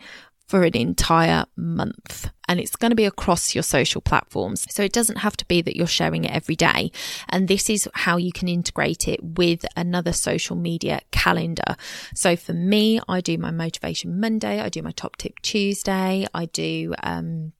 for 0.46 0.64
an 0.64 0.76
entire 0.76 1.46
month. 1.56 2.30
And 2.52 2.60
it's 2.60 2.76
going 2.76 2.90
to 2.90 2.96
be 2.96 3.06
across 3.06 3.54
your 3.54 3.62
social 3.62 4.02
platforms. 4.02 4.66
So 4.68 4.82
it 4.82 4.92
doesn't 4.92 5.16
have 5.16 5.38
to 5.38 5.46
be 5.46 5.62
that 5.62 5.74
you're 5.74 5.86
sharing 5.86 6.24
it 6.24 6.32
every 6.32 6.54
day. 6.54 6.92
And 7.30 7.48
this 7.48 7.70
is 7.70 7.88
how 7.94 8.18
you 8.18 8.30
can 8.30 8.46
integrate 8.46 9.08
it 9.08 9.24
with 9.24 9.64
another 9.74 10.12
social 10.12 10.54
media 10.54 11.00
calendar. 11.12 11.76
So 12.14 12.36
for 12.36 12.52
me, 12.52 13.00
I 13.08 13.22
do 13.22 13.38
my 13.38 13.52
motivation 13.52 14.20
Monday, 14.20 14.60
I 14.60 14.68
do 14.68 14.82
my 14.82 14.90
top 14.90 15.16
tip 15.16 15.40
Tuesday, 15.40 16.26
I 16.34 16.44
do, 16.44 16.94
um, 17.02 17.52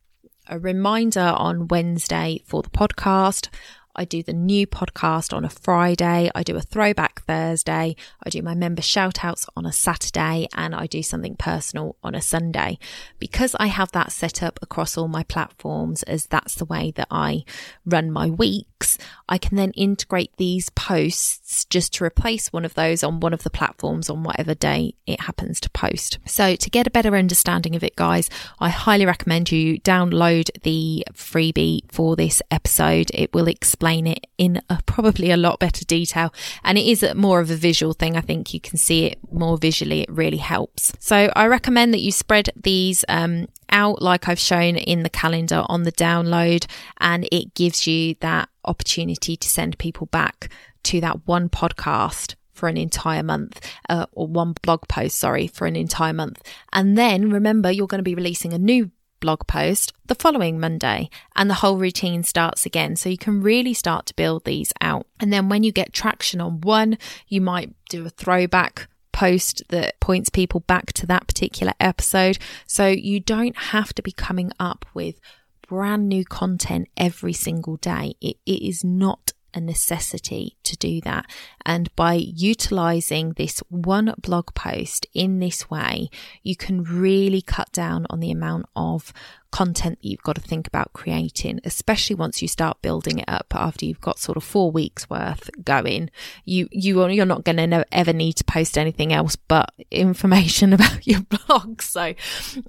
a 0.46 0.58
reminder 0.58 1.20
on 1.20 1.68
Wednesday 1.68 2.42
for 2.44 2.60
the 2.60 2.68
podcast. 2.68 3.48
I 3.94 4.06
do 4.06 4.22
the 4.22 4.32
new 4.32 4.66
podcast 4.66 5.34
on 5.34 5.44
a 5.44 5.50
Friday. 5.50 6.30
I 6.34 6.42
do 6.42 6.56
a 6.56 6.62
throwback 6.62 7.22
Thursday. 7.26 7.94
I 8.24 8.30
do 8.30 8.40
my 8.40 8.54
member 8.54 8.80
shout 8.80 9.22
outs 9.22 9.46
on 9.54 9.66
a 9.66 9.72
Saturday 9.72 10.48
and 10.54 10.74
I 10.74 10.86
do 10.86 11.02
something 11.02 11.36
personal 11.36 11.96
on 12.02 12.14
a 12.14 12.22
Sunday. 12.22 12.78
Because 13.18 13.54
I 13.60 13.66
have 13.66 13.92
that 13.92 14.10
set 14.10 14.42
up 14.42 14.58
across 14.62 14.96
all 14.96 15.08
my 15.08 15.24
platforms 15.24 16.02
as 16.04 16.26
that's 16.26 16.54
the 16.54 16.64
way 16.64 16.90
that 16.96 17.08
I 17.10 17.44
run 17.84 18.10
my 18.10 18.28
weeks, 18.28 18.96
I 19.28 19.36
can 19.36 19.56
then 19.56 19.72
integrate 19.72 20.34
these 20.38 20.70
posts 20.70 21.66
just 21.66 21.92
to 21.94 22.04
replace 22.04 22.50
one 22.50 22.64
of 22.64 22.74
those 22.74 23.02
on 23.02 23.20
one 23.20 23.34
of 23.34 23.42
the 23.42 23.50
platforms 23.50 24.08
on 24.08 24.22
whatever 24.22 24.54
day 24.54 24.94
it 25.06 25.20
happens 25.20 25.60
to 25.60 25.70
post. 25.70 26.18
So 26.24 26.56
to 26.56 26.70
get 26.70 26.86
a 26.86 26.90
better 26.90 27.14
understanding 27.14 27.76
of 27.76 27.84
it, 27.84 27.96
guys, 27.96 28.30
I 28.58 28.70
highly 28.70 29.04
recommend 29.04 29.52
you 29.52 29.78
download 29.80 30.48
the 30.62 31.04
freebie 31.12 31.92
for 31.92 32.16
this 32.16 32.40
episode. 32.50 33.10
It 33.12 33.34
will 33.34 33.48
explain 33.48 33.81
it 33.82 34.26
in 34.38 34.62
a, 34.70 34.80
probably 34.86 35.30
a 35.30 35.36
lot 35.36 35.58
better 35.58 35.84
detail. 35.84 36.32
And 36.64 36.78
it 36.78 36.86
is 36.86 37.04
more 37.14 37.40
of 37.40 37.50
a 37.50 37.56
visual 37.56 37.92
thing. 37.92 38.16
I 38.16 38.20
think 38.20 38.54
you 38.54 38.60
can 38.60 38.78
see 38.78 39.06
it 39.06 39.18
more 39.30 39.58
visually. 39.58 40.02
It 40.02 40.10
really 40.10 40.38
helps. 40.38 40.92
So 40.98 41.30
I 41.34 41.46
recommend 41.46 41.92
that 41.92 42.00
you 42.00 42.12
spread 42.12 42.50
these 42.56 43.04
um, 43.08 43.48
out 43.70 44.00
like 44.00 44.28
I've 44.28 44.38
shown 44.38 44.76
in 44.76 45.02
the 45.02 45.10
calendar 45.10 45.64
on 45.66 45.82
the 45.82 45.92
download, 45.92 46.66
and 46.98 47.28
it 47.32 47.54
gives 47.54 47.86
you 47.86 48.14
that 48.20 48.48
opportunity 48.64 49.36
to 49.36 49.48
send 49.48 49.78
people 49.78 50.06
back 50.06 50.48
to 50.84 51.00
that 51.00 51.26
one 51.26 51.48
podcast 51.48 52.36
for 52.52 52.68
an 52.68 52.76
entire 52.76 53.22
month, 53.22 53.60
uh, 53.88 54.06
or 54.12 54.28
one 54.28 54.54
blog 54.62 54.86
post, 54.88 55.18
sorry, 55.18 55.48
for 55.48 55.66
an 55.66 55.74
entire 55.74 56.12
month. 56.12 56.42
And 56.72 56.96
then 56.96 57.30
remember, 57.30 57.72
you're 57.72 57.86
going 57.88 57.98
to 57.98 58.04
be 58.04 58.14
releasing 58.14 58.52
a 58.52 58.58
new 58.58 58.90
blog 59.22 59.46
post 59.46 59.94
the 60.06 60.14
following 60.14 60.60
Monday 60.60 61.08
and 61.34 61.48
the 61.48 61.54
whole 61.54 61.78
routine 61.78 62.22
starts 62.24 62.66
again. 62.66 62.96
So 62.96 63.08
you 63.08 63.16
can 63.16 63.40
really 63.40 63.72
start 63.72 64.04
to 64.06 64.14
build 64.14 64.44
these 64.44 64.72
out. 64.82 65.06
And 65.20 65.32
then 65.32 65.48
when 65.48 65.62
you 65.62 65.72
get 65.72 65.94
traction 65.94 66.40
on 66.40 66.60
one, 66.60 66.98
you 67.28 67.40
might 67.40 67.72
do 67.88 68.04
a 68.04 68.10
throwback 68.10 68.88
post 69.12 69.62
that 69.68 69.98
points 70.00 70.28
people 70.28 70.60
back 70.60 70.92
to 70.94 71.06
that 71.06 71.26
particular 71.26 71.72
episode. 71.78 72.38
So 72.66 72.88
you 72.88 73.20
don't 73.20 73.56
have 73.56 73.94
to 73.94 74.02
be 74.02 74.12
coming 74.12 74.52
up 74.58 74.84
with 74.92 75.20
brand 75.68 76.08
new 76.08 76.24
content 76.24 76.88
every 76.96 77.32
single 77.32 77.76
day. 77.76 78.14
it, 78.20 78.36
it 78.44 78.62
is 78.62 78.84
not 78.84 79.31
a 79.54 79.60
necessity 79.60 80.56
to 80.64 80.76
do 80.76 81.00
that. 81.02 81.26
And 81.64 81.94
by 81.96 82.14
utilizing 82.14 83.32
this 83.32 83.60
one 83.68 84.14
blog 84.18 84.54
post 84.54 85.06
in 85.14 85.38
this 85.38 85.70
way, 85.70 86.10
you 86.42 86.56
can 86.56 86.82
really 86.82 87.42
cut 87.42 87.70
down 87.72 88.06
on 88.10 88.20
the 88.20 88.30
amount 88.30 88.66
of 88.74 89.12
content 89.52 90.00
that 90.02 90.08
you've 90.08 90.22
got 90.22 90.34
to 90.34 90.40
think 90.40 90.66
about 90.66 90.92
creating, 90.92 91.60
especially 91.64 92.16
once 92.16 92.42
you 92.42 92.48
start 92.48 92.82
building 92.82 93.20
it 93.20 93.28
up 93.28 93.46
after 93.54 93.84
you've 93.84 94.00
got 94.00 94.18
sort 94.18 94.36
of 94.36 94.42
four 94.42 94.72
weeks 94.72 95.08
worth 95.08 95.48
going. 95.64 96.10
You, 96.44 96.68
you, 96.72 97.06
you're 97.08 97.26
not 97.26 97.44
going 97.44 97.70
to 97.70 97.86
ever 97.92 98.12
need 98.12 98.32
to 98.34 98.44
post 98.44 98.76
anything 98.76 99.12
else 99.12 99.36
but 99.36 99.72
information 99.90 100.72
about 100.72 101.06
your 101.06 101.20
blog. 101.20 101.82
So, 101.82 102.14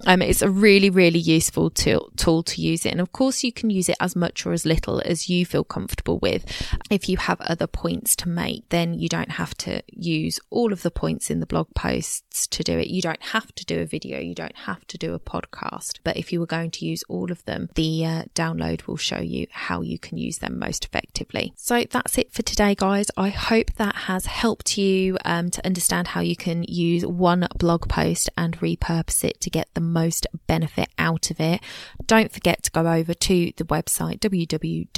um, 0.06 0.22
it's 0.22 0.42
a 0.42 0.50
really, 0.50 0.90
really 0.90 1.18
useful 1.18 1.70
tool, 1.70 2.10
tool 2.16 2.42
to 2.44 2.60
use 2.60 2.86
it. 2.86 2.92
And 2.92 3.00
of 3.00 3.12
course, 3.12 3.42
you 3.42 3.52
can 3.52 3.70
use 3.70 3.88
it 3.88 3.96
as 3.98 4.14
much 4.14 4.46
or 4.46 4.52
as 4.52 4.64
little 4.64 5.00
as 5.04 5.28
you 5.28 5.44
feel 5.46 5.64
comfortable 5.64 6.18
with. 6.18 6.44
If 6.90 7.08
you 7.08 7.16
have 7.16 7.40
other 7.40 7.66
points 7.66 8.14
to 8.16 8.28
make, 8.28 8.68
then 8.68 8.94
you 8.94 9.08
don't 9.08 9.32
have 9.32 9.54
to 9.58 9.82
use 9.88 10.38
all 10.50 10.72
of 10.72 10.82
the 10.82 10.90
points 10.90 11.30
in 11.30 11.40
the 11.40 11.46
blog 11.46 11.68
posts 11.74 12.46
to 12.48 12.62
do 12.62 12.78
it. 12.78 12.88
You 12.88 13.00
don't 13.00 13.22
have 13.22 13.54
to 13.54 13.64
do 13.64 13.80
a 13.80 13.86
video. 13.86 14.20
You 14.20 14.34
don't 14.34 14.56
have 14.56 14.86
to 14.88 14.98
do 14.98 15.14
a 15.14 15.18
podcast. 15.18 16.00
But 16.04 16.16
if 16.16 16.32
you 16.32 16.40
were 16.40 16.46
going 16.46 16.70
to 16.74 16.84
use 16.86 17.02
all 17.08 17.32
of 17.32 17.44
them, 17.44 17.68
the 17.74 18.04
uh, 18.04 18.22
download 18.34 18.86
will 18.86 18.96
show 18.96 19.20
you 19.20 19.46
how 19.50 19.80
you 19.80 19.98
can 19.98 20.18
use 20.18 20.38
them 20.38 20.58
most 20.58 20.84
effectively. 20.84 21.52
So 21.56 21.84
that's 21.90 22.18
it 22.18 22.32
for 22.32 22.42
today, 22.42 22.74
guys. 22.74 23.10
I 23.16 23.28
hope 23.28 23.72
that 23.74 23.94
has 23.94 24.26
helped 24.26 24.76
you 24.78 25.16
um, 25.24 25.50
to 25.50 25.64
understand 25.66 26.08
how 26.08 26.20
you 26.20 26.36
can 26.36 26.64
use 26.64 27.06
one 27.06 27.46
blog 27.56 27.88
post 27.88 28.28
and 28.36 28.58
repurpose 28.58 29.24
it 29.24 29.40
to 29.40 29.50
get 29.50 29.68
the 29.74 29.80
most 29.80 30.26
benefit 30.46 30.88
out 30.98 31.30
of 31.30 31.40
it. 31.40 31.60
Don't 32.06 32.32
forget 32.32 32.62
to 32.64 32.70
go 32.70 32.86
over 32.86 33.14
to 33.14 33.52
the 33.56 33.64
website 33.64 34.20
www.spwv.co.uk 34.20 34.94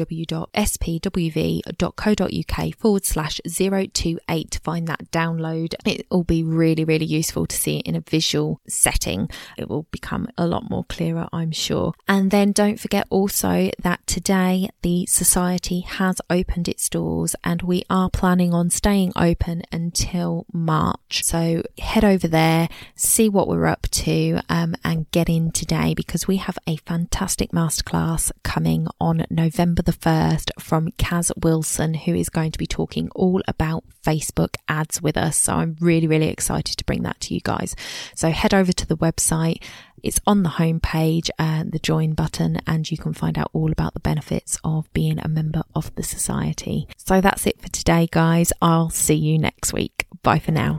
forward 2.76 3.04
slash 3.04 3.40
028 3.46 4.50
to 4.50 4.60
find 4.60 4.86
that 4.88 5.10
download. 5.10 5.74
It 5.84 6.06
will 6.10 6.24
be 6.24 6.42
really, 6.42 6.84
really 6.84 7.06
useful 7.06 7.46
to 7.46 7.56
see 7.56 7.78
it 7.78 7.86
in 7.86 7.94
a 7.94 8.00
visual 8.00 8.60
setting. 8.68 9.28
It 9.56 9.68
will 9.68 9.86
become 9.90 10.28
a 10.38 10.46
lot 10.46 10.70
more 10.70 10.84
clearer, 10.84 11.28
I'm 11.32 11.52
sure 11.52 11.65
sure. 11.66 11.92
And 12.06 12.30
then 12.30 12.52
don't 12.52 12.78
forget 12.78 13.06
also 13.10 13.70
that 13.80 14.06
today 14.06 14.70
the 14.82 15.06
Society 15.06 15.80
has 15.80 16.20
opened 16.30 16.68
its 16.68 16.88
doors 16.88 17.34
and 17.42 17.62
we 17.62 17.84
are 17.90 18.08
planning 18.08 18.54
on 18.54 18.70
staying 18.70 19.12
open 19.16 19.62
until 19.72 20.46
March. 20.52 21.24
So 21.24 21.62
head 21.78 22.04
over 22.04 22.28
there, 22.28 22.68
see 22.94 23.28
what 23.28 23.48
we're 23.48 23.66
up 23.66 23.88
to, 23.90 24.40
um, 24.48 24.76
and 24.84 25.10
get 25.10 25.28
in 25.28 25.50
today 25.50 25.94
because 25.94 26.28
we 26.28 26.36
have 26.36 26.58
a 26.66 26.76
fantastic 26.76 27.50
masterclass 27.50 28.30
coming 28.42 28.86
on 29.00 29.26
November 29.28 29.82
the 29.82 29.92
1st 29.92 30.50
from 30.60 30.92
Kaz 30.92 31.32
Wilson, 31.42 31.94
who 31.94 32.14
is 32.14 32.28
going 32.28 32.52
to 32.52 32.58
be 32.58 32.66
talking 32.66 33.08
all 33.14 33.42
about 33.48 33.84
Facebook 34.04 34.56
ads 34.68 35.02
with 35.02 35.16
us. 35.16 35.36
So 35.36 35.54
I'm 35.54 35.76
really, 35.80 36.06
really 36.06 36.28
excited 36.28 36.76
to 36.76 36.84
bring 36.84 37.02
that 37.02 37.20
to 37.22 37.34
you 37.34 37.40
guys. 37.40 37.74
So 38.14 38.30
head 38.30 38.54
over 38.54 38.72
to 38.72 38.86
the 38.86 38.96
website 38.96 39.62
it's 40.02 40.20
on 40.26 40.42
the 40.42 40.50
homepage 40.50 41.30
and 41.56 41.72
the 41.72 41.78
join 41.78 42.12
button, 42.12 42.58
and 42.66 42.90
you 42.90 42.98
can 42.98 43.14
find 43.14 43.38
out 43.38 43.50
all 43.52 43.72
about 43.72 43.94
the 43.94 44.00
benefits 44.00 44.58
of 44.62 44.92
being 44.92 45.18
a 45.18 45.28
member 45.28 45.62
of 45.74 45.94
the 45.94 46.02
society. 46.02 46.86
So 46.96 47.20
that's 47.20 47.46
it 47.46 47.60
for 47.60 47.68
today, 47.68 48.08
guys. 48.10 48.52
I'll 48.60 48.90
see 48.90 49.14
you 49.14 49.38
next 49.38 49.72
week. 49.72 50.06
Bye 50.22 50.38
for 50.38 50.52
now. 50.52 50.78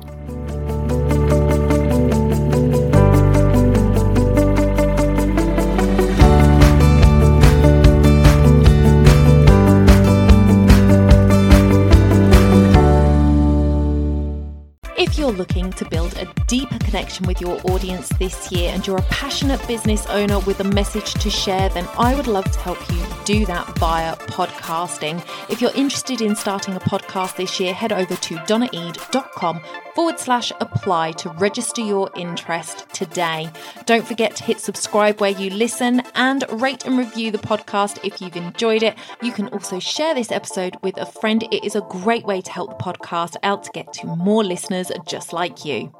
You're 15.15 15.31
looking 15.31 15.69
to 15.73 15.85
build 15.85 16.17
a 16.17 16.25
deeper 16.47 16.79
connection 16.79 17.27
with 17.27 17.39
your 17.39 17.61
audience 17.65 18.09
this 18.17 18.51
year 18.51 18.71
and 18.73 18.87
you're 18.87 18.97
a 18.97 19.03
passionate 19.03 19.65
business 19.67 20.07
owner 20.07 20.39
with 20.39 20.59
a 20.59 20.63
message 20.63 21.13
to 21.13 21.29
share, 21.29 21.69
then 21.69 21.87
I 21.99 22.15
would 22.15 22.25
love 22.25 22.49
to 22.49 22.59
help 22.59 22.79
you 22.89 23.05
do 23.23 23.45
that 23.45 23.67
via 23.77 24.15
podcasting. 24.15 25.23
If 25.51 25.61
you're 25.61 25.75
interested 25.75 26.21
in 26.21 26.35
starting 26.35 26.75
a 26.75 26.79
podcast 26.79 27.35
this 27.35 27.59
year, 27.59 27.75
head 27.75 27.93
over 27.93 28.15
to 28.15 28.35
donnaeade.com 28.35 29.61
forward 29.93 30.19
slash 30.19 30.51
apply 30.59 31.11
to 31.11 31.29
register 31.29 31.81
your 31.81 32.09
interest 32.15 32.87
today. 32.93 33.49
Don't 33.85 34.05
forget 34.05 34.35
to 34.35 34.43
hit 34.43 34.59
subscribe 34.59 35.19
where 35.19 35.31
you 35.31 35.49
listen 35.49 36.01
and 36.15 36.43
rate 36.61 36.85
and 36.85 36.97
review 36.97 37.31
the 37.31 37.39
podcast 37.39 37.99
if 38.03 38.21
you've 38.21 38.35
enjoyed 38.35 38.83
it. 38.83 38.95
You 39.21 39.31
can 39.31 39.47
also 39.47 39.79
share 39.79 40.13
this 40.13 40.31
episode 40.31 40.77
with 40.83 40.97
a 40.97 41.05
friend. 41.05 41.43
It 41.51 41.63
is 41.63 41.75
a 41.75 41.81
great 41.81 42.25
way 42.25 42.41
to 42.41 42.51
help 42.51 42.77
the 42.77 42.83
podcast 42.83 43.37
out 43.41 43.63
to 43.63 43.71
get 43.71 43.91
to 43.93 44.07
more 44.07 44.43
listeners 44.43 44.91
just 45.05 45.33
like 45.33 45.65
you. 45.65 45.93